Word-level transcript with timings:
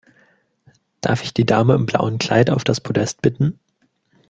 Darf 1.01 1.21
ich 1.21 1.31
die 1.31 1.45
Dame 1.45 1.75
im 1.75 1.85
blauen 1.85 2.17
Kleid 2.17 2.49
auf 2.49 2.63
das 2.63 2.81
Podest 2.81 3.21
bitten? 3.21 3.59